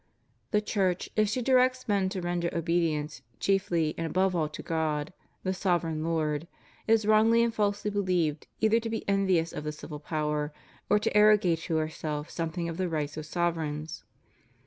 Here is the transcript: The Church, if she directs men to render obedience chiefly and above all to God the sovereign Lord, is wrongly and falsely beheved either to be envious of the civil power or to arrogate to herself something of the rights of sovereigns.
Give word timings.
The 0.49 0.61
Church, 0.61 1.11
if 1.15 1.29
she 1.29 1.43
directs 1.43 1.87
men 1.87 2.09
to 2.09 2.21
render 2.23 2.49
obedience 2.57 3.21
chiefly 3.39 3.93
and 3.99 4.07
above 4.07 4.35
all 4.35 4.49
to 4.49 4.63
God 4.63 5.13
the 5.43 5.53
sovereign 5.53 6.03
Lord, 6.03 6.47
is 6.87 7.05
wrongly 7.05 7.43
and 7.43 7.53
falsely 7.53 7.91
beheved 7.91 8.45
either 8.59 8.79
to 8.79 8.89
be 8.89 9.07
envious 9.07 9.53
of 9.53 9.63
the 9.63 9.71
civil 9.71 9.99
power 9.99 10.51
or 10.89 10.97
to 10.97 11.15
arrogate 11.15 11.59
to 11.59 11.75
herself 11.75 12.31
something 12.31 12.67
of 12.67 12.77
the 12.77 12.89
rights 12.89 13.15
of 13.15 13.27
sovereigns. 13.27 14.03